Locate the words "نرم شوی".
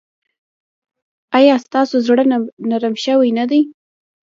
2.69-3.29